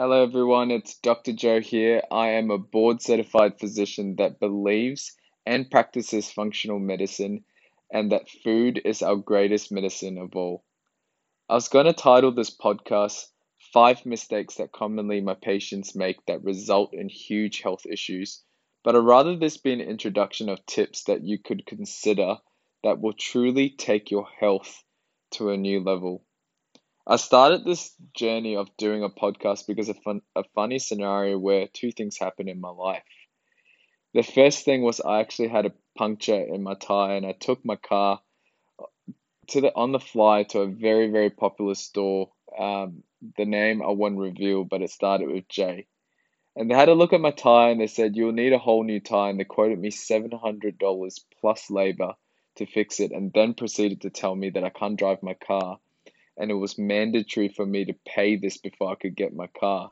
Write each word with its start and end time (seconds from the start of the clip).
Hello, 0.00 0.22
everyone. 0.22 0.70
It's 0.70 0.96
Dr. 1.00 1.32
Joe 1.32 1.58
here. 1.58 2.04
I 2.08 2.28
am 2.28 2.52
a 2.52 2.56
board 2.56 3.02
certified 3.02 3.58
physician 3.58 4.14
that 4.18 4.38
believes 4.38 5.16
and 5.44 5.68
practices 5.68 6.30
functional 6.30 6.78
medicine 6.78 7.42
and 7.92 8.12
that 8.12 8.30
food 8.30 8.80
is 8.84 9.02
our 9.02 9.16
greatest 9.16 9.72
medicine 9.72 10.16
of 10.16 10.36
all. 10.36 10.62
I 11.48 11.54
was 11.54 11.66
going 11.66 11.86
to 11.86 11.92
title 11.92 12.30
this 12.30 12.56
podcast 12.56 13.26
Five 13.72 14.06
Mistakes 14.06 14.54
That 14.58 14.70
Commonly 14.70 15.20
My 15.20 15.34
Patients 15.34 15.96
Make 15.96 16.24
That 16.26 16.44
Result 16.44 16.94
in 16.94 17.08
Huge 17.08 17.60
Health 17.62 17.84
Issues, 17.84 18.44
but 18.84 18.94
I'd 18.94 18.98
rather 19.00 19.34
this 19.36 19.56
be 19.56 19.72
an 19.72 19.80
introduction 19.80 20.48
of 20.48 20.64
tips 20.64 21.02
that 21.08 21.24
you 21.24 21.40
could 21.40 21.66
consider 21.66 22.36
that 22.84 23.00
will 23.00 23.14
truly 23.14 23.70
take 23.70 24.12
your 24.12 24.28
health 24.38 24.84
to 25.32 25.50
a 25.50 25.56
new 25.56 25.80
level. 25.80 26.24
I 27.10 27.16
started 27.16 27.64
this 27.64 27.94
journey 28.12 28.56
of 28.56 28.76
doing 28.76 29.02
a 29.02 29.08
podcast 29.08 29.66
because 29.66 29.88
of 29.88 29.96
fun, 30.00 30.20
a 30.36 30.44
funny 30.54 30.78
scenario 30.78 31.38
where 31.38 31.66
two 31.66 31.90
things 31.90 32.18
happened 32.18 32.50
in 32.50 32.60
my 32.60 32.68
life. 32.68 33.02
The 34.12 34.22
first 34.22 34.66
thing 34.66 34.82
was 34.82 35.00
I 35.00 35.20
actually 35.20 35.48
had 35.48 35.64
a 35.64 35.72
puncture 35.96 36.38
in 36.38 36.62
my 36.62 36.74
tire 36.74 37.16
and 37.16 37.24
I 37.24 37.32
took 37.32 37.64
my 37.64 37.76
car 37.76 38.20
to 39.48 39.60
the 39.62 39.74
on 39.74 39.92
the 39.92 39.98
fly 39.98 40.42
to 40.50 40.60
a 40.60 40.66
very 40.66 41.10
very 41.10 41.30
popular 41.30 41.74
store. 41.74 42.30
Um, 42.58 43.04
the 43.38 43.46
name 43.46 43.80
I 43.80 43.88
won't 43.88 44.18
reveal, 44.18 44.64
but 44.64 44.82
it 44.82 44.90
started 44.90 45.30
with 45.30 45.48
J. 45.48 45.86
And 46.56 46.70
they 46.70 46.74
had 46.74 46.90
a 46.90 46.94
look 46.94 47.14
at 47.14 47.22
my 47.22 47.30
tire 47.30 47.70
and 47.70 47.80
they 47.80 47.86
said 47.86 48.16
you'll 48.16 48.32
need 48.32 48.52
a 48.52 48.58
whole 48.58 48.84
new 48.84 49.00
tire 49.00 49.30
and 49.30 49.40
they 49.40 49.44
quoted 49.44 49.78
me 49.78 49.90
seven 49.90 50.30
hundred 50.30 50.78
dollars 50.78 51.24
plus 51.40 51.70
labor 51.70 52.12
to 52.56 52.66
fix 52.66 53.00
it 53.00 53.12
and 53.12 53.32
then 53.32 53.54
proceeded 53.54 54.02
to 54.02 54.10
tell 54.10 54.34
me 54.34 54.50
that 54.50 54.64
I 54.64 54.68
can't 54.68 54.98
drive 54.98 55.22
my 55.22 55.32
car 55.32 55.78
and 56.38 56.50
it 56.50 56.54
was 56.54 56.78
mandatory 56.78 57.48
for 57.48 57.66
me 57.66 57.84
to 57.84 57.94
pay 58.06 58.36
this 58.36 58.56
before 58.56 58.92
I 58.92 58.94
could 58.94 59.16
get 59.16 59.34
my 59.34 59.48
car. 59.48 59.90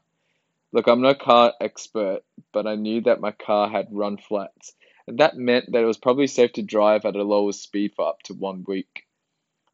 Look, 0.73 0.87
I'm 0.87 1.01
no 1.01 1.15
car 1.15 1.53
expert, 1.61 2.23
but 2.53 2.66
I 2.66 2.75
knew 2.75 3.01
that 3.03 3.21
my 3.21 3.33
car 3.33 3.69
had 3.69 3.88
run 3.91 4.16
flats, 4.16 4.75
and 5.07 5.19
that 5.19 5.37
meant 5.37 5.73
that 5.73 5.83
it 5.83 5.87
was 5.87 5.99
probably 5.99 6.27
safe 6.27 6.53
to 6.55 6.63
drive 6.63 7.05
at 7.05 7.16
a 7.16 7.23
lower 7.23 7.53
speed 7.53 7.93
for 7.95 8.09
up 8.09 8.23
to 8.25 8.35
one 8.35 8.65
week. 8.66 9.05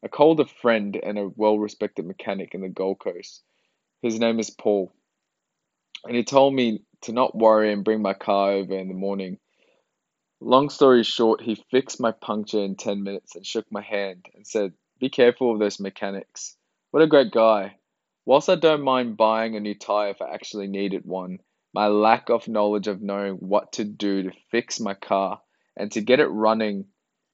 I 0.05 0.09
called 0.09 0.41
a 0.41 0.47
friend 0.47 0.99
and 1.01 1.19
a 1.19 1.31
well 1.37 1.59
respected 1.59 2.07
mechanic 2.07 2.55
in 2.55 2.61
the 2.61 2.69
Gold 2.69 2.99
Coast. 2.99 3.43
His 4.03 4.19
name 4.19 4.41
is 4.41 4.51
Paul. 4.51 4.93
And 6.05 6.17
he 6.17 6.25
told 6.25 6.55
me 6.55 6.83
to 7.03 7.13
not 7.13 7.37
worry 7.37 7.73
and 7.73 7.85
bring 7.85 8.03
my 8.03 8.15
car 8.15 8.53
over 8.53 8.77
in 8.77 8.89
the 8.89 8.95
morning. 8.95 9.39
Long 10.41 10.71
story 10.71 11.05
short, 11.05 11.41
he 11.41 11.65
fixed 11.71 12.01
my 12.01 12.11
puncture 12.11 12.61
in 12.61 12.75
10 12.75 13.05
minutes 13.05 13.37
and 13.37 13.47
shook 13.47 13.71
my 13.71 13.81
hand 13.81 14.27
and 14.35 14.45
said, 14.45 14.73
Be 14.99 15.09
careful 15.09 15.53
of 15.53 15.61
those 15.61 15.79
mechanics. 15.79 16.57
What 16.93 17.03
a 17.03 17.07
great 17.07 17.31
guy. 17.31 17.77
Whilst 18.27 18.51
I 18.51 18.55
don't 18.55 18.83
mind 18.83 19.17
buying 19.17 19.57
a 19.57 19.61
new 19.61 19.75
tire 19.75 20.11
if 20.11 20.21
I 20.21 20.35
actually 20.35 20.67
needed 20.67 21.07
one, 21.07 21.39
my 21.73 21.87
lack 21.87 22.29
of 22.29 22.49
knowledge 22.49 22.87
of 22.87 23.01
knowing 23.01 23.37
what 23.37 23.73
to 23.73 23.85
do 23.85 24.25
to 24.25 24.33
fix 24.51 24.79
my 24.79 24.93
car 24.93 25.41
and 25.75 25.91
to 25.93 26.03
get 26.03 26.21
it 26.21 26.27
running 26.27 26.85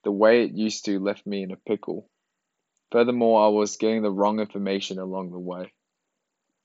the 0.04 0.12
way 0.12 0.44
it 0.44 0.52
used 0.52 0.84
to 0.84 1.00
left 1.00 1.26
me 1.26 1.42
in 1.42 1.50
a 1.50 1.56
pickle. 1.56 2.08
Furthermore, 2.92 3.44
I 3.44 3.48
was 3.48 3.78
getting 3.78 4.02
the 4.02 4.12
wrong 4.12 4.38
information 4.38 5.00
along 5.00 5.32
the 5.32 5.40
way. 5.40 5.72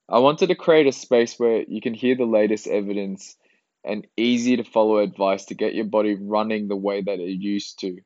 I 0.08 0.20
wanted 0.20 0.50
to 0.50 0.56
create 0.56 0.86
a 0.86 0.92
space 0.92 1.40
where 1.40 1.64
you 1.64 1.82
can 1.82 1.96
hear 1.96 2.16
the 2.16 2.26
latest 2.26 2.68
evidence 2.68 3.36
and 3.84 4.06
easy 4.16 4.58
to 4.58 4.64
follow 4.64 5.00
advice 5.00 5.46
to 5.46 5.56
get 5.56 5.74
your 5.74 5.86
body 5.86 6.14
running 6.14 6.68
the 6.68 6.76
way 6.76 7.02
that 7.02 7.20
it 7.20 7.42
used 7.42 7.80
to. 7.80 8.02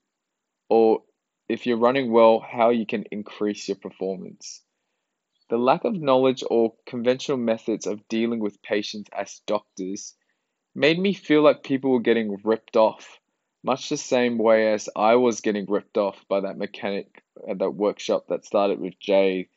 Or 0.70 1.04
if 1.50 1.68
you're 1.68 1.76
running 1.76 2.10
well, 2.10 2.40
how 2.40 2.70
you 2.70 2.86
can 2.86 3.04
increase 3.12 3.68
your 3.68 3.76
performance. 3.76 4.62
The 5.50 5.58
lack 5.58 5.86
of 5.86 5.96
knowledge 6.02 6.44
or 6.50 6.74
conventional 6.88 7.38
methods 7.38 7.88
of 7.88 8.08
dealing 8.10 8.40
with 8.40 8.62
patients 8.64 9.10
as 9.18 9.42
doctors 9.48 10.16
made 10.76 11.00
me 11.00 11.14
feel 11.14 11.42
like 11.42 11.64
people 11.64 11.92
were 11.92 12.02
getting 12.02 12.38
ripped 12.44 12.78
off, 12.78 13.20
much 13.64 13.90
the 13.90 13.98
same 13.98 14.38
way 14.38 14.74
as 14.74 14.90
I 14.96 15.16
was 15.16 15.42
getting 15.42 15.66
ripped 15.68 15.98
off 15.98 16.24
by 16.30 16.42
that 16.42 16.58
mechanic 16.58 17.24
at 17.50 17.60
that 17.60 17.72
workshop 17.72 18.26
that 18.30 18.46
started 18.46 18.80
with 18.80 19.00
Jay 19.00 19.50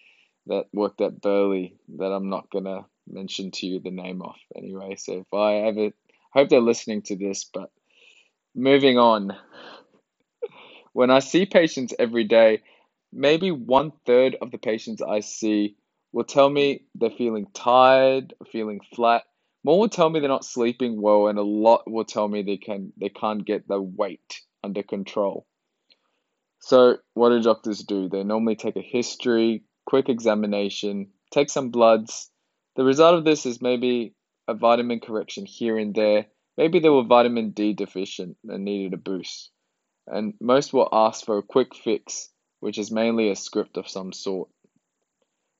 that 0.46 0.66
worked 0.72 1.00
at 1.00 1.20
Burleigh 1.20 1.70
that 1.98 2.12
I'm 2.12 2.30
not 2.30 2.50
gonna 2.50 2.86
mention 3.08 3.50
to 3.52 3.66
you 3.66 3.80
the 3.80 3.90
name 3.90 4.22
of 4.22 4.36
anyway. 4.56 4.96
So 4.96 5.20
if 5.20 5.34
I 5.34 5.56
ever 5.68 5.86
I 6.34 6.38
hope 6.38 6.48
they're 6.48 6.60
listening 6.60 7.02
to 7.02 7.16
this, 7.16 7.44
but 7.52 7.70
moving 8.54 8.98
on. 8.98 9.36
When 10.92 11.10
I 11.10 11.20
see 11.20 11.46
patients 11.46 11.94
every 11.98 12.24
day, 12.24 12.62
maybe 13.12 13.50
one 13.50 13.92
third 14.06 14.36
of 14.40 14.50
the 14.50 14.58
patients 14.58 15.02
I 15.02 15.20
see 15.20 15.76
will 16.12 16.24
tell 16.24 16.48
me 16.50 16.84
they're 16.94 17.10
feeling 17.10 17.46
tired, 17.54 18.34
feeling 18.50 18.80
flat. 18.94 19.24
More 19.62 19.78
will 19.78 19.88
tell 19.88 20.08
me 20.08 20.20
they're 20.20 20.28
not 20.28 20.44
sleeping 20.44 21.00
well, 21.00 21.28
and 21.28 21.38
a 21.38 21.42
lot 21.42 21.90
will 21.90 22.04
tell 22.04 22.26
me 22.28 22.42
they 22.42 22.56
can 22.56 22.92
they 22.96 23.10
can't 23.10 23.44
get 23.44 23.68
the 23.68 23.80
weight 23.80 24.40
under 24.64 24.82
control. 24.82 25.46
So 26.60 26.98
what 27.14 27.30
do 27.30 27.42
doctors 27.42 27.80
do? 27.80 28.08
They 28.08 28.22
normally 28.22 28.56
take 28.56 28.76
a 28.76 28.82
history, 28.82 29.64
quick 29.86 30.08
examination, 30.08 31.10
take 31.30 31.50
some 31.50 31.70
bloods. 31.70 32.30
The 32.76 32.84
result 32.84 33.16
of 33.16 33.24
this 33.24 33.46
is 33.46 33.62
maybe 33.62 34.14
a 34.46 34.54
vitamin 34.54 35.00
correction 35.00 35.46
here 35.46 35.78
and 35.78 35.94
there. 35.94 36.26
Maybe 36.56 36.80
they 36.80 36.88
were 36.88 37.04
vitamin 37.04 37.50
D 37.50 37.72
deficient 37.72 38.36
and 38.46 38.64
needed 38.64 38.94
a 38.94 38.98
boost. 38.98 39.50
And 40.06 40.34
most 40.40 40.72
will 40.72 40.88
ask 40.92 41.24
for 41.24 41.38
a 41.38 41.42
quick 41.42 41.74
fix, 41.74 42.30
which 42.60 42.78
is 42.78 42.90
mainly 42.90 43.30
a 43.30 43.36
script 43.36 43.76
of 43.76 43.88
some 43.88 44.12
sort. 44.12 44.48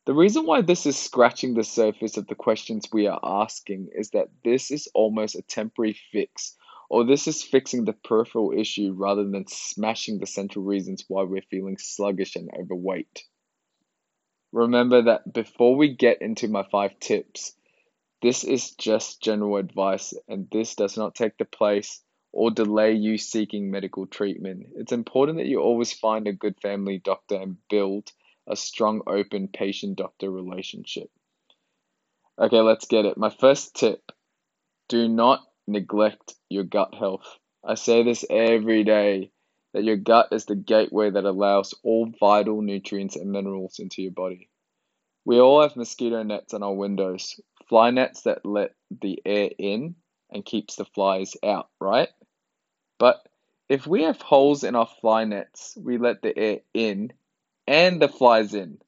The 0.07 0.15
reason 0.15 0.47
why 0.47 0.63
this 0.63 0.87
is 0.87 0.97
scratching 0.97 1.55
the 1.55 1.63
surface 1.63 2.17
of 2.17 2.27
the 2.27 2.35
questions 2.35 2.89
we 2.91 3.07
are 3.07 3.21
asking 3.23 3.91
is 3.95 4.11
that 4.11 4.31
this 4.43 4.71
is 4.71 4.89
almost 4.95 5.35
a 5.35 5.43
temporary 5.43 5.93
fix, 5.93 6.57
or 6.89 7.05
this 7.05 7.29
is 7.29 7.43
fixing 7.43 7.85
the 7.85 7.93
peripheral 7.93 8.53
issue 8.53 8.93
rather 8.93 9.29
than 9.29 9.47
smashing 9.47 10.19
the 10.19 10.27
central 10.27 10.65
reasons 10.65 11.05
why 11.07 11.23
we're 11.23 11.43
feeling 11.43 11.77
sluggish 11.77 12.35
and 12.35 12.51
overweight. 12.59 13.25
Remember 14.53 15.03
that 15.03 15.33
before 15.33 15.77
we 15.77 15.95
get 15.95 16.23
into 16.23 16.49
my 16.49 16.63
five 16.63 16.99
tips, 16.99 17.55
this 18.23 18.43
is 18.43 18.73
just 18.73 19.23
general 19.23 19.59
advice 19.59 20.15
and 20.27 20.49
this 20.51 20.75
does 20.75 20.97
not 20.97 21.15
take 21.15 21.37
the 21.37 21.45
place 21.45 22.03
or 22.33 22.51
delay 22.51 22.93
you 22.93 23.19
seeking 23.19 23.71
medical 23.71 24.07
treatment. 24.07 24.67
It's 24.77 24.93
important 24.93 25.39
that 25.39 25.47
you 25.47 25.61
always 25.61 25.93
find 25.93 26.27
a 26.27 26.33
good 26.33 26.59
family 26.61 26.99
doctor 26.99 27.37
and 27.37 27.57
build 27.69 28.11
a 28.51 28.57
strong, 28.57 29.03
open 29.07 29.49
patient 29.49 29.97
doctor 29.97 30.31
relationship. 30.31 31.11
Okay, 32.39 32.61
let's 32.61 32.87
get 32.87 33.05
it. 33.05 33.17
My 33.17 33.31
first 33.31 33.77
tip 33.77 34.13
do 34.89 35.09
not 35.09 35.41
neglect 35.67 36.35
your 36.49 36.65
gut 36.65 36.95
health. 36.95 37.39
I 37.65 37.75
say 37.75 38.03
this 38.03 38.25
every 38.29 38.85
day 38.85 39.31
that 39.73 39.85
your 39.85 39.97
gut 39.97 40.29
is 40.33 40.47
the 40.47 40.57
gateway 40.57 41.11
that 41.11 41.25
allows 41.25 41.75
all 41.85 42.13
vital 42.19 42.61
nutrients 42.61 43.17
and 43.17 43.31
minerals 43.31 43.79
into 43.79 44.03
your 44.03 44.13
body. 44.13 44.49
We 45.25 45.39
all 45.39 45.63
have 45.63 45.77
mosquito 45.77 46.23
nets 46.23 46.55
on 46.55 46.63
our 46.63 46.75
windows, 46.75 47.39
fly 47.69 47.91
nets 47.91 48.23
that 48.23 48.45
let 48.45 48.75
the 48.91 49.21
air 49.25 49.51
in 49.59 49.95
and 50.31 50.45
keeps 50.45 50.77
the 50.77 50.87
flies 50.87 51.37
out, 51.45 51.69
right? 51.81 52.09
But 52.99 53.23
if 53.69 53.87
we 53.87 54.03
have 54.05 54.21
holes 54.21 54.65
in 54.65 54.75
our 54.75 54.89
fly 55.01 55.25
nets, 55.25 55.77
we 55.81 55.99
let 55.99 56.23
the 56.23 56.37
air 56.37 56.59
in 56.75 57.13
and 57.71 58.03
the 58.03 58.09
flies 58.09 58.53
in. 58.53 58.79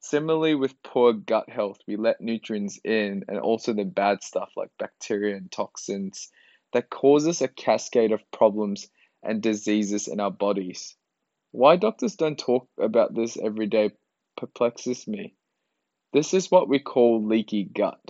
Similarly, 0.00 0.54
with 0.54 0.82
poor 0.82 1.14
gut 1.14 1.48
health, 1.48 1.78
we 1.88 1.96
let 1.96 2.20
nutrients 2.20 2.78
in 2.84 3.24
and 3.28 3.38
also 3.38 3.72
the 3.72 3.84
bad 3.84 4.22
stuff 4.22 4.50
like 4.58 4.68
bacteria 4.78 5.36
and 5.36 5.50
toxins 5.50 6.28
that 6.74 6.90
causes 6.90 7.40
a 7.40 7.48
cascade 7.48 8.12
of 8.12 8.30
problems 8.30 8.88
and 9.22 9.42
diseases 9.42 10.06
in 10.06 10.20
our 10.20 10.30
bodies. 10.30 10.96
Why 11.52 11.76
doctors 11.76 12.16
don't 12.16 12.38
talk 12.38 12.68
about 12.78 13.14
this 13.14 13.38
every 13.38 13.68
day 13.68 13.92
perplexes 14.36 15.08
me. 15.08 15.34
This 16.12 16.34
is 16.34 16.50
what 16.50 16.68
we 16.68 16.78
call 16.78 17.24
leaky 17.24 17.64
gut. 17.64 18.02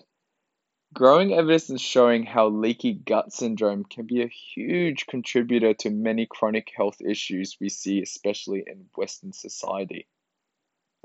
Growing 0.92 1.32
evidence 1.32 1.70
is 1.70 1.80
showing 1.80 2.24
how 2.24 2.48
leaky 2.48 2.94
gut 2.94 3.32
syndrome 3.32 3.84
can 3.84 4.06
be 4.06 4.22
a 4.22 4.26
huge 4.26 5.06
contributor 5.06 5.72
to 5.72 5.88
many 5.88 6.26
chronic 6.26 6.68
health 6.76 7.00
issues 7.00 7.56
we 7.60 7.68
see, 7.68 8.02
especially 8.02 8.64
in 8.66 8.90
Western 8.96 9.32
society. 9.32 10.08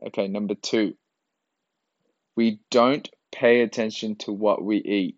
Okay, 0.02 0.28
number 0.28 0.56
two, 0.56 0.98
we 2.36 2.60
don't 2.72 3.08
pay 3.32 3.62
attention 3.62 4.16
to 4.16 4.32
what 4.32 4.64
we 4.64 4.78
eat. 4.78 5.18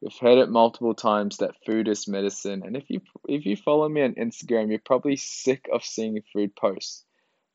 We've 0.00 0.18
heard 0.18 0.38
it 0.38 0.50
multiple 0.50 0.94
times 0.94 1.36
that 1.36 1.64
food 1.64 1.86
is 1.86 2.08
medicine, 2.08 2.64
and 2.64 2.76
if 2.76 2.90
you 2.90 3.02
if 3.28 3.46
you 3.46 3.56
follow 3.56 3.88
me 3.88 4.02
on 4.02 4.14
Instagram, 4.14 4.70
you're 4.70 4.80
probably 4.80 5.14
sick 5.14 5.68
of 5.72 5.84
seeing 5.84 6.20
food 6.32 6.56
posts. 6.56 7.04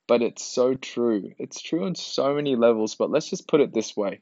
But 0.07 0.21
it's 0.21 0.43
so 0.43 0.75
true. 0.75 1.33
It's 1.38 1.61
true 1.61 1.83
on 1.83 1.95
so 1.95 2.33
many 2.33 2.55
levels, 2.55 2.95
but 2.95 3.11
let's 3.11 3.29
just 3.29 3.50
put 3.50 3.59
it 3.59 3.73
this 3.73 3.97
way 3.97 4.21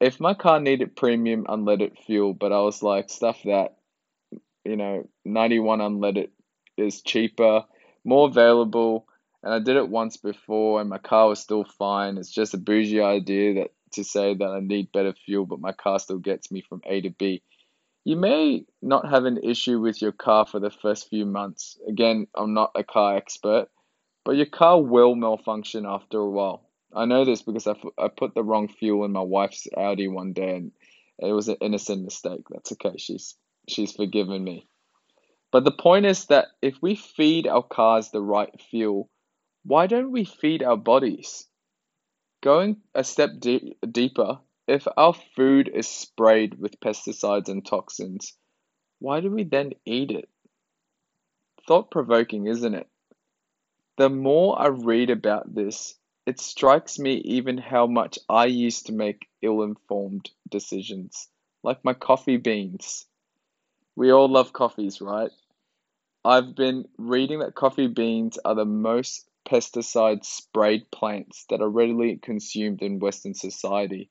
if 0.00 0.20
my 0.20 0.34
car 0.34 0.60
needed 0.60 0.96
premium 0.96 1.44
unleaded 1.44 1.98
fuel, 2.06 2.34
but 2.34 2.52
I 2.52 2.60
was 2.60 2.82
like, 2.82 3.10
stuff 3.10 3.42
that, 3.44 3.76
you 4.64 4.76
know, 4.76 5.08
91 5.24 5.80
unleaded 5.80 6.30
is 6.76 7.02
cheaper, 7.02 7.64
more 8.04 8.28
available, 8.28 9.06
and 9.42 9.52
I 9.52 9.58
did 9.58 9.76
it 9.76 9.88
once 9.88 10.16
before 10.16 10.80
and 10.80 10.90
my 10.90 10.98
car 10.98 11.28
was 11.28 11.40
still 11.40 11.64
fine. 11.64 12.16
It's 12.18 12.32
just 12.32 12.54
a 12.54 12.58
bougie 12.58 13.00
idea 13.00 13.54
that 13.54 13.70
to 13.92 14.04
say 14.04 14.34
that 14.34 14.44
I 14.44 14.60
need 14.60 14.92
better 14.92 15.12
fuel, 15.12 15.46
but 15.46 15.60
my 15.60 15.72
car 15.72 15.98
still 15.98 16.18
gets 16.18 16.50
me 16.50 16.62
from 16.68 16.82
A 16.86 17.00
to 17.00 17.10
B. 17.10 17.42
You 18.04 18.16
may 18.16 18.64
not 18.80 19.08
have 19.08 19.24
an 19.24 19.38
issue 19.38 19.80
with 19.80 20.00
your 20.00 20.12
car 20.12 20.46
for 20.46 20.60
the 20.60 20.70
first 20.70 21.08
few 21.08 21.26
months. 21.26 21.78
Again, 21.88 22.26
I'm 22.34 22.54
not 22.54 22.72
a 22.74 22.84
car 22.84 23.16
expert, 23.16 23.68
but 24.24 24.36
your 24.36 24.46
car 24.46 24.80
will 24.80 25.14
malfunction 25.14 25.84
after 25.86 26.18
a 26.18 26.30
while. 26.30 26.67
I 26.94 27.04
know 27.04 27.24
this 27.24 27.42
because 27.42 27.66
I, 27.66 27.74
I 27.98 28.08
put 28.08 28.34
the 28.34 28.42
wrong 28.42 28.68
fuel 28.68 29.04
in 29.04 29.12
my 29.12 29.20
wife's 29.20 29.68
Audi 29.76 30.08
one 30.08 30.32
day 30.32 30.56
and 30.56 30.72
it 31.18 31.32
was 31.32 31.48
an 31.48 31.56
innocent 31.60 32.04
mistake. 32.04 32.46
That's 32.50 32.72
okay. 32.72 32.96
She's 32.96 33.36
she's 33.68 33.92
forgiven 33.92 34.42
me. 34.42 34.66
But 35.50 35.64
the 35.64 35.72
point 35.72 36.06
is 36.06 36.26
that 36.26 36.48
if 36.62 36.76
we 36.82 36.94
feed 36.94 37.46
our 37.46 37.62
cars 37.62 38.10
the 38.10 38.20
right 38.20 38.52
fuel, 38.70 39.10
why 39.64 39.86
don't 39.86 40.10
we 40.12 40.24
feed 40.24 40.62
our 40.62 40.76
bodies? 40.76 41.46
Going 42.42 42.82
a 42.94 43.02
step 43.04 43.30
de- 43.38 43.76
deeper, 43.90 44.38
if 44.66 44.86
our 44.96 45.14
food 45.14 45.70
is 45.72 45.88
sprayed 45.88 46.58
with 46.58 46.80
pesticides 46.80 47.48
and 47.48 47.64
toxins, 47.64 48.34
why 48.98 49.20
do 49.20 49.30
we 49.30 49.44
then 49.44 49.72
eat 49.84 50.10
it? 50.10 50.28
Thought 51.66 51.90
provoking, 51.90 52.46
isn't 52.46 52.74
it? 52.74 52.88
The 53.96 54.08
more 54.08 54.60
I 54.60 54.68
read 54.68 55.10
about 55.10 55.52
this, 55.52 55.97
it 56.28 56.38
strikes 56.38 56.98
me 56.98 57.14
even 57.24 57.56
how 57.56 57.86
much 57.86 58.18
I 58.28 58.44
used 58.44 58.84
to 58.86 58.92
make 58.92 59.26
ill 59.40 59.62
informed 59.62 60.28
decisions, 60.50 61.26
like 61.62 61.82
my 61.82 61.94
coffee 61.94 62.36
beans. 62.36 63.06
We 63.96 64.12
all 64.12 64.28
love 64.28 64.52
coffees, 64.52 65.00
right? 65.00 65.30
I've 66.26 66.54
been 66.54 66.86
reading 66.98 67.38
that 67.38 67.54
coffee 67.54 67.86
beans 67.86 68.38
are 68.44 68.54
the 68.54 68.66
most 68.66 69.26
pesticide 69.48 70.22
sprayed 70.22 70.90
plants 70.90 71.46
that 71.48 71.62
are 71.62 71.70
readily 71.70 72.18
consumed 72.18 72.82
in 72.82 72.98
Western 72.98 73.32
society. 73.32 74.10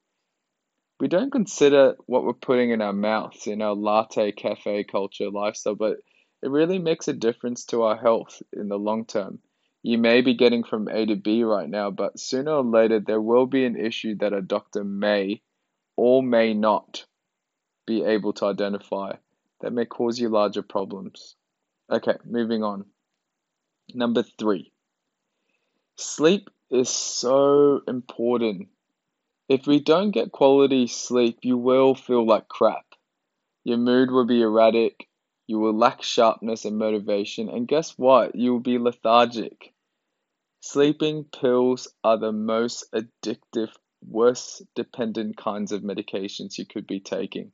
We 1.00 1.10
don't 1.10 1.32
consider 1.32 1.98
what 2.08 2.24
we're 2.24 2.34
putting 2.34 2.72
in 2.72 2.82
our 2.82 2.94
mouths 2.94 3.46
in 3.46 3.62
our 3.62 3.76
latte 3.76 4.32
cafe 4.32 4.86
culture 4.86 5.30
lifestyle, 5.30 5.76
but 5.76 6.00
it 6.42 6.50
really 6.50 6.80
makes 6.80 7.08
a 7.08 7.14
difference 7.14 7.66
to 7.66 7.84
our 7.84 7.96
health 7.96 8.42
in 8.54 8.70
the 8.70 8.80
long 8.80 9.06
term. 9.06 9.40
You 9.88 9.98
may 9.98 10.20
be 10.20 10.34
getting 10.34 10.66
from 10.66 10.90
A 10.90 11.06
to 11.06 11.16
B 11.16 11.46
right 11.46 11.70
now, 11.70 11.92
but 11.92 12.20
sooner 12.20 12.52
or 12.52 12.64
later 12.66 13.00
there 13.00 13.22
will 13.22 13.46
be 13.46 13.64
an 13.64 13.78
issue 13.78 14.18
that 14.18 14.34
a 14.34 14.42
doctor 14.42 14.84
may 14.84 15.42
or 15.96 16.22
may 16.22 16.54
not 16.54 17.06
be 17.86 18.04
able 18.04 18.34
to 18.34 18.48
identify 18.48 19.14
that 19.62 19.72
may 19.72 19.86
cause 19.86 20.20
you 20.20 20.28
larger 20.28 20.62
problems. 20.62 21.38
Okay, 21.90 22.18
moving 22.26 22.66
on. 22.66 22.84
Number 23.94 24.24
three, 24.24 24.74
sleep 25.96 26.50
is 26.70 26.90
so 26.90 27.80
important. 27.88 28.68
If 29.48 29.68
we 29.68 29.80
don't 29.80 30.12
get 30.12 30.34
quality 30.34 30.88
sleep, 30.88 31.40
you 31.44 31.58
will 31.58 31.96
feel 31.96 32.26
like 32.26 32.50
crap. 32.50 32.86
Your 33.64 33.78
mood 33.78 34.12
will 34.12 34.28
be 34.28 34.42
erratic, 34.42 35.08
you 35.48 35.60
will 35.60 35.78
lack 35.78 36.04
sharpness 36.04 36.66
and 36.66 36.78
motivation, 36.78 37.48
and 37.48 37.70
guess 37.70 37.92
what? 37.92 38.36
You 38.36 38.52
will 38.52 38.60
be 38.60 38.80
lethargic. 38.80 39.74
Sleeping 40.70 41.24
pills 41.24 41.88
are 42.04 42.18
the 42.18 42.34
most 42.34 42.92
addictive, 42.92 43.72
worst 44.06 44.64
dependent 44.76 45.38
kinds 45.38 45.72
of 45.72 45.82
medications 45.82 46.58
you 46.58 46.66
could 46.66 46.86
be 46.86 47.00
taking. 47.00 47.54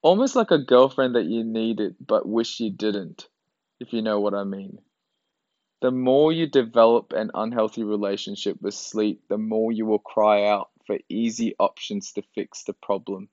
Almost 0.00 0.34
like 0.34 0.50
a 0.50 0.56
girlfriend 0.64 1.14
that 1.14 1.26
you 1.26 1.44
needed 1.44 1.96
but 2.00 2.26
wish 2.26 2.58
you 2.58 2.70
didn't, 2.70 3.28
if 3.80 3.92
you 3.92 4.00
know 4.00 4.18
what 4.20 4.32
I 4.32 4.44
mean. 4.44 4.78
The 5.82 5.90
more 5.90 6.32
you 6.32 6.46
develop 6.46 7.12
an 7.12 7.32
unhealthy 7.34 7.84
relationship 7.84 8.62
with 8.62 8.72
sleep, 8.72 9.28
the 9.28 9.36
more 9.36 9.70
you 9.70 9.84
will 9.84 9.98
cry 9.98 10.46
out 10.46 10.70
for 10.86 10.96
easy 11.10 11.54
options 11.58 12.12
to 12.12 12.22
fix 12.34 12.64
the 12.64 12.72
problem. 12.72 13.28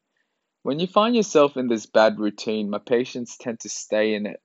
When 0.64 0.80
you 0.80 0.88
find 0.88 1.16
yourself 1.16 1.56
in 1.56 1.70
this 1.70 1.86
bad 1.86 2.20
routine, 2.20 2.70
my 2.70 2.80
patients 2.80 3.38
tend 3.38 3.62
to 3.62 3.70
stay 3.70 4.14
in 4.14 4.26
it. 4.26 4.42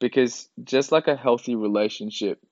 Because 0.00 0.48
just 0.64 0.90
like 0.90 1.06
a 1.06 1.14
healthy 1.14 1.54
relationship, 1.54 2.44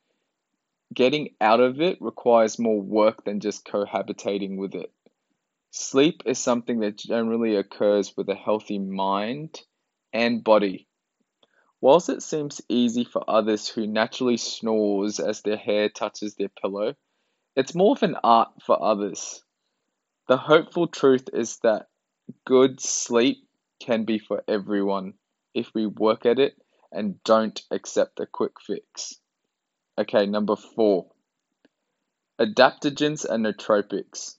getting 0.94 1.34
out 1.40 1.60
of 1.60 1.80
it 1.80 1.98
requires 2.00 2.58
more 2.58 2.80
work 2.80 3.24
than 3.24 3.40
just 3.40 3.66
cohabitating 3.66 4.56
with 4.56 4.74
it. 4.74 4.92
Sleep 5.70 6.22
is 6.24 6.38
something 6.38 6.80
that 6.80 6.96
generally 6.96 7.56
occurs 7.56 8.16
with 8.16 8.28
a 8.28 8.34
healthy 8.34 8.78
mind 8.78 9.60
and 10.12 10.42
body. 10.42 10.88
Whilst 11.80 12.08
it 12.08 12.22
seems 12.22 12.62
easy 12.68 13.04
for 13.04 13.22
others 13.28 13.68
who 13.68 13.86
naturally 13.86 14.38
snores 14.38 15.20
as 15.20 15.42
their 15.42 15.58
hair 15.58 15.88
touches 15.88 16.34
their 16.34 16.48
pillow, 16.48 16.94
it's 17.54 17.74
more 17.74 17.92
of 17.92 18.02
an 18.02 18.16
art 18.24 18.48
for 18.64 18.82
others. 18.82 19.44
The 20.28 20.36
hopeful 20.36 20.86
truth 20.86 21.28
is 21.32 21.58
that 21.58 21.88
good 22.44 22.80
sleep 22.80 23.46
can 23.80 24.04
be 24.04 24.18
for 24.18 24.42
everyone 24.48 25.14
if 25.54 25.72
we 25.74 25.86
work 25.86 26.26
at 26.26 26.38
it 26.38 26.60
and 26.90 27.22
don't 27.22 27.60
accept 27.70 28.20
a 28.20 28.26
quick 28.26 28.60
fix. 28.60 29.20
Okay, 29.98 30.26
number 30.26 30.56
four. 30.56 31.06
Adaptogens 32.38 33.24
and 33.24 33.46
nootropics. 33.46 34.36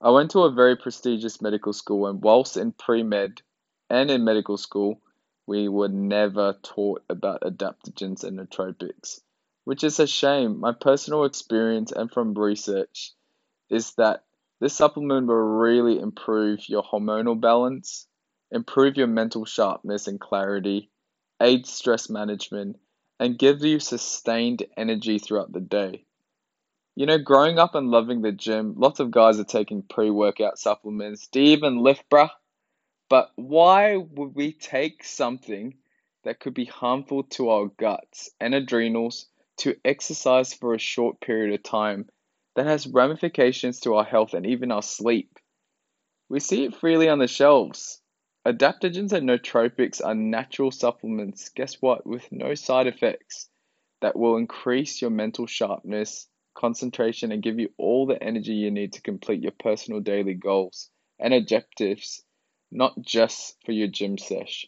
I 0.00 0.10
went 0.10 0.32
to 0.32 0.40
a 0.40 0.50
very 0.50 0.74
prestigious 0.76 1.40
medical 1.40 1.72
school, 1.72 2.08
and 2.08 2.20
whilst 2.20 2.56
in 2.56 2.72
pre 2.72 3.04
med 3.04 3.42
and 3.88 4.10
in 4.10 4.24
medical 4.24 4.56
school, 4.56 5.00
we 5.46 5.68
were 5.68 5.88
never 5.88 6.54
taught 6.64 7.04
about 7.08 7.42
adaptogens 7.42 8.24
and 8.24 8.40
nootropics, 8.40 9.20
which 9.64 9.84
is 9.84 10.00
a 10.00 10.06
shame. 10.08 10.58
My 10.58 10.72
personal 10.72 11.24
experience 11.24 11.92
and 11.92 12.10
from 12.10 12.34
research 12.34 13.12
is 13.68 13.94
that 13.94 14.24
this 14.58 14.74
supplement 14.74 15.28
will 15.28 15.36
really 15.36 16.00
improve 16.00 16.68
your 16.68 16.82
hormonal 16.82 17.40
balance, 17.40 18.08
improve 18.50 18.96
your 18.96 19.06
mental 19.06 19.44
sharpness 19.44 20.08
and 20.08 20.20
clarity, 20.20 20.90
aid 21.40 21.66
stress 21.66 22.10
management, 22.10 22.80
and 23.20 23.38
give 23.38 23.62
you 23.62 23.78
sustained 23.78 24.64
energy 24.76 25.20
throughout 25.20 25.52
the 25.52 25.60
day. 25.60 26.04
You 26.96 27.06
know, 27.06 27.18
growing 27.18 27.60
up 27.60 27.76
and 27.76 27.92
loving 27.92 28.22
the 28.22 28.32
gym, 28.32 28.74
lots 28.76 28.98
of 28.98 29.12
guys 29.12 29.38
are 29.38 29.44
taking 29.44 29.82
pre 29.82 30.10
workout 30.10 30.58
supplements. 30.58 31.28
Do 31.28 31.40
you 31.40 31.52
even 31.52 31.78
lift, 31.78 32.10
bruh? 32.10 32.30
But 33.08 33.30
why 33.36 33.96
would 33.96 34.34
we 34.34 34.52
take 34.52 35.04
something 35.04 35.74
that 36.24 36.40
could 36.40 36.54
be 36.54 36.64
harmful 36.64 37.22
to 37.24 37.50
our 37.50 37.66
guts 37.66 38.30
and 38.40 38.54
adrenals 38.54 39.26
to 39.58 39.76
exercise 39.84 40.54
for 40.54 40.74
a 40.74 40.78
short 40.78 41.20
period 41.20 41.54
of 41.54 41.62
time 41.62 42.08
that 42.56 42.66
has 42.66 42.86
ramifications 42.86 43.80
to 43.80 43.94
our 43.94 44.04
health 44.04 44.34
and 44.34 44.46
even 44.46 44.72
our 44.72 44.82
sleep. 44.82 45.38
We 46.28 46.40
see 46.40 46.64
it 46.64 46.76
freely 46.76 47.08
on 47.08 47.18
the 47.18 47.28
shelves. 47.28 47.99
Adaptogens 48.46 49.12
and 49.12 49.28
nootropics 49.28 50.00
are 50.02 50.14
natural 50.14 50.70
supplements, 50.70 51.50
guess 51.50 51.74
what, 51.74 52.06
with 52.06 52.32
no 52.32 52.54
side 52.54 52.86
effects 52.86 53.50
that 54.00 54.16
will 54.16 54.38
increase 54.38 55.02
your 55.02 55.10
mental 55.10 55.46
sharpness, 55.46 56.26
concentration, 56.54 57.32
and 57.32 57.42
give 57.42 57.58
you 57.58 57.68
all 57.76 58.06
the 58.06 58.22
energy 58.22 58.54
you 58.54 58.70
need 58.70 58.94
to 58.94 59.02
complete 59.02 59.42
your 59.42 59.52
personal 59.58 60.00
daily 60.00 60.32
goals 60.32 60.88
and 61.18 61.34
objectives, 61.34 62.24
not 62.72 62.98
just 63.02 63.56
for 63.66 63.72
your 63.72 63.88
gym 63.88 64.16
sesh. 64.16 64.66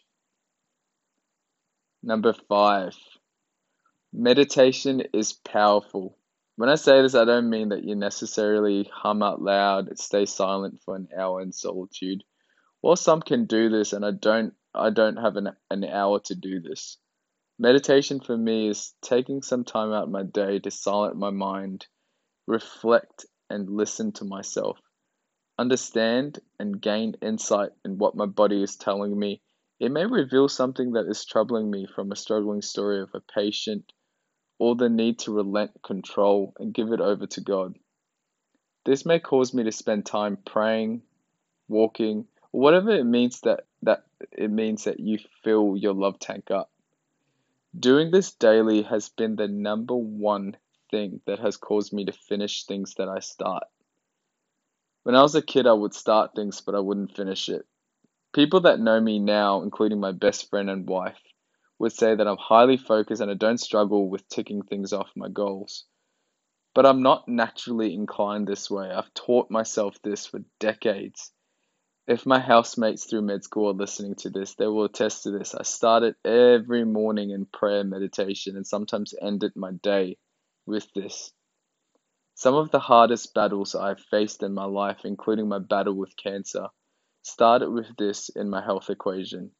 Number 2.03 2.33
five, 2.47 2.95
meditation 4.11 5.01
is 5.13 5.33
powerful. 5.33 6.15
When 6.57 6.69
I 6.69 6.75
say 6.75 7.01
this, 7.01 7.15
I 7.15 7.25
don't 7.25 7.49
mean 7.49 7.69
that 7.69 7.83
you 7.83 7.95
necessarily 7.95 8.87
hum 8.93 9.23
out 9.23 9.41
loud, 9.41 9.97
stay 9.97 10.25
silent 10.25 10.81
for 10.85 10.95
an 10.95 11.07
hour 11.17 11.41
in 11.41 11.51
solitude. 11.51 12.23
While 12.83 12.97
some 12.97 13.21
can 13.21 13.45
do 13.45 13.69
this, 13.69 13.93
and 13.93 14.03
I 14.03 14.11
don't, 14.11 14.53
I 14.75 14.89
don't 14.89 15.15
have 15.15 15.37
an, 15.37 15.55
an 15.71 15.85
hour 15.85 16.19
to 16.25 16.35
do 16.35 16.59
this. 16.59 16.97
Meditation 17.57 18.19
for 18.19 18.35
me 18.35 18.67
is 18.67 18.93
taking 19.01 19.41
some 19.41 19.63
time 19.63 19.93
out 19.93 20.03
of 20.03 20.09
my 20.09 20.23
day 20.23 20.59
to 20.59 20.69
silence 20.69 21.15
my 21.15 21.29
mind, 21.29 21.87
reflect, 22.45 23.25
and 23.49 23.69
listen 23.69 24.11
to 24.11 24.25
myself. 24.25 24.81
Understand 25.57 26.41
and 26.59 26.81
gain 26.81 27.15
insight 27.21 27.69
in 27.85 27.99
what 27.99 28.17
my 28.17 28.25
body 28.25 28.61
is 28.61 28.75
telling 28.75 29.17
me. 29.17 29.41
It 29.79 29.89
may 29.89 30.05
reveal 30.05 30.49
something 30.49 30.91
that 30.91 31.07
is 31.07 31.23
troubling 31.23 31.71
me 31.71 31.85
from 31.85 32.11
a 32.11 32.17
struggling 32.17 32.61
story 32.61 32.99
of 32.99 33.11
a 33.13 33.21
patient 33.21 33.93
or 34.59 34.75
the 34.75 34.89
need 34.89 35.19
to 35.19 35.31
relent 35.31 35.71
control 35.83 36.53
and 36.59 36.73
give 36.73 36.91
it 36.91 36.99
over 36.99 37.27
to 37.27 37.39
God. 37.39 37.79
This 38.83 39.05
may 39.05 39.19
cause 39.19 39.53
me 39.53 39.63
to 39.63 39.71
spend 39.71 40.05
time 40.05 40.37
praying, 40.45 41.03
walking, 41.69 42.27
whatever 42.53 42.91
it 42.91 43.03
means 43.03 43.41
that, 43.41 43.65
that 43.81 44.03
it 44.31 44.49
means 44.49 44.83
that 44.83 44.99
you 44.99 45.17
fill 45.43 45.75
your 45.75 45.93
love 45.93 46.19
tank 46.19 46.51
up. 46.51 46.69
Doing 47.77 48.11
this 48.11 48.31
daily 48.31 48.83
has 48.83 49.09
been 49.09 49.35
the 49.35 49.47
number 49.47 49.95
one 49.95 50.55
thing 50.91 51.19
that 51.25 51.39
has 51.39 51.57
caused 51.57 51.91
me 51.91 52.05
to 52.05 52.11
finish 52.11 52.65
things 52.65 52.93
that 52.95 53.09
I 53.09 53.19
start. 53.19 53.63
When 55.01 55.15
I 55.15 55.23
was 55.23 55.33
a 55.33 55.41
kid, 55.41 55.65
I 55.65 55.73
would 55.73 55.95
start 55.95 56.35
things, 56.35 56.61
but 56.61 56.75
I 56.75 56.79
wouldn't 56.79 57.15
finish 57.15 57.49
it. 57.49 57.65
People 58.33 58.61
that 58.61 58.79
know 58.79 59.01
me 59.01 59.17
now, 59.17 59.63
including 59.63 59.99
my 59.99 60.11
best 60.11 60.49
friend 60.51 60.69
and 60.69 60.87
wife, 60.87 61.19
would 61.79 61.91
say 61.91 62.15
that 62.15 62.27
I'm 62.27 62.37
highly 62.37 62.77
focused 62.77 63.21
and 63.21 63.31
I 63.31 63.33
don't 63.33 63.59
struggle 63.59 64.07
with 64.07 64.29
ticking 64.29 64.61
things 64.61 64.93
off 64.93 65.09
my 65.15 65.27
goals. 65.27 65.85
But 66.75 66.85
I'm 66.85 67.01
not 67.01 67.27
naturally 67.27 67.95
inclined 67.95 68.47
this 68.47 68.69
way. 68.69 68.91
I've 68.91 69.13
taught 69.15 69.49
myself 69.49 69.99
this 70.03 70.27
for 70.27 70.41
decades. 70.59 71.32
If 72.05 72.25
my 72.25 72.39
housemates 72.39 73.05
through 73.05 73.21
med 73.21 73.45
school 73.45 73.69
are 73.69 73.73
listening 73.73 74.15
to 74.15 74.29
this, 74.29 74.55
they 74.55 74.67
will 74.67 74.83
attest 74.85 75.23
to 75.23 75.31
this. 75.31 75.55
I 75.55 75.63
started 75.63 76.15
every 76.25 76.83
morning 76.83 77.29
in 77.29 77.45
prayer 77.45 77.85
meditation 77.85 78.57
and 78.57 78.67
sometimes 78.67 79.13
ended 79.21 79.55
my 79.55 79.71
day 79.71 80.17
with 80.65 80.91
this. 80.93 81.31
Some 82.35 82.55
of 82.55 82.71
the 82.71 82.79
hardest 82.79 83.33
battles 83.33 83.73
I've 83.73 84.01
faced 84.01 84.43
in 84.43 84.53
my 84.53 84.65
life, 84.65 85.05
including 85.05 85.47
my 85.47 85.59
battle 85.59 85.93
with 85.93 86.17
cancer, 86.17 86.67
started 87.21 87.69
with 87.69 87.95
this 87.97 88.27
in 88.27 88.49
my 88.49 88.61
health 88.61 88.89
equation. 88.89 89.51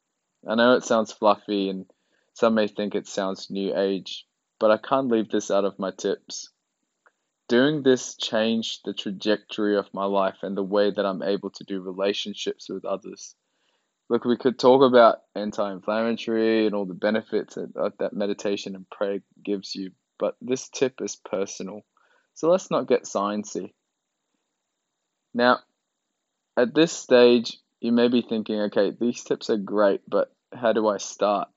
I 0.46 0.56
know 0.56 0.74
it 0.74 0.84
sounds 0.84 1.14
fluffy 1.14 1.70
and 1.70 1.90
some 2.34 2.56
may 2.56 2.68
think 2.68 2.94
it 2.94 3.08
sounds 3.08 3.50
new 3.50 3.74
age, 3.74 4.28
but 4.60 4.70
I 4.70 4.78
can't 4.78 5.08
leave 5.08 5.30
this 5.30 5.50
out 5.50 5.64
of 5.64 5.80
my 5.80 5.92
tips. 5.92 6.50
Doing 7.50 7.84
this 7.84 8.16
changed 8.16 8.82
the 8.86 8.94
trajectory 8.94 9.78
of 9.78 9.94
my 9.94 10.06
life 10.06 10.38
and 10.44 10.56
the 10.56 10.64
way 10.64 10.92
that 10.92 11.06
I'm 11.06 11.22
able 11.22 11.50
to 11.52 11.64
do 11.64 11.82
relationships 11.82 12.70
with 12.70 12.86
others. 12.86 13.36
Look, 14.10 14.26
we 14.26 14.38
could 14.38 14.58
talk 14.58 14.82
about 14.82 15.22
anti 15.36 15.72
inflammatory 15.72 16.66
and 16.66 16.76
all 16.76 16.86
the 16.86 16.94
benefits 16.94 17.56
that, 17.56 17.76
uh, 17.76 17.90
that 18.00 18.14
meditation 18.14 18.76
and 18.76 18.90
prayer 18.90 19.20
gives 19.44 19.76
you, 19.76 19.92
but 20.20 20.36
this 20.42 20.70
tip 20.70 21.02
is 21.02 21.16
personal. 21.16 21.82
So 22.34 22.50
let's 22.50 22.72
not 22.72 22.88
get 22.88 23.04
sciencey. 23.04 23.74
Now, 25.34 25.60
at 26.56 26.74
this 26.74 26.92
stage, 26.92 27.58
you 27.82 27.92
may 27.92 28.08
be 28.08 28.22
thinking, 28.22 28.62
okay, 28.62 28.92
these 28.92 29.24
tips 29.24 29.50
are 29.50 29.58
great, 29.58 30.02
but 30.08 30.34
how 30.54 30.74
do 30.74 30.88
I 30.88 30.98
start? 30.98 31.50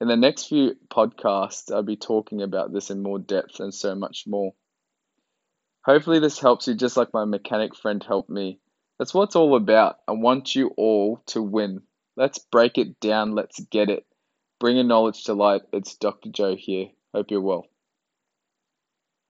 In 0.00 0.08
the 0.08 0.16
next 0.16 0.48
few 0.48 0.76
podcasts, 0.88 1.72
I'll 1.72 1.82
be 1.82 1.96
talking 1.96 2.42
about 2.42 2.72
this 2.72 2.90
in 2.90 3.02
more 3.02 3.18
depth 3.18 3.60
and 3.60 3.74
so 3.74 3.94
much 3.94 4.24
more. 4.26 4.54
Hopefully, 5.84 6.20
this 6.20 6.38
helps 6.38 6.68
you 6.68 6.74
just 6.74 6.96
like 6.96 7.12
my 7.12 7.24
mechanic 7.24 7.74
friend 7.74 8.02
helped 8.02 8.30
me. 8.30 8.60
That's 8.98 9.12
what 9.12 9.24
it's 9.24 9.36
all 9.36 9.56
about. 9.56 9.96
I 10.06 10.12
want 10.12 10.54
you 10.54 10.68
all 10.76 11.22
to 11.26 11.42
win. 11.42 11.82
Let's 12.16 12.38
break 12.38 12.78
it 12.78 13.00
down. 13.00 13.34
Let's 13.34 13.58
get 13.58 13.90
it. 13.90 14.06
Bringing 14.60 14.86
knowledge 14.86 15.24
to 15.24 15.34
light. 15.34 15.62
It's 15.72 15.96
Dr. 15.96 16.30
Joe 16.30 16.54
here. 16.54 16.90
Hope 17.12 17.30
you're 17.30 17.40
well. 17.40 17.66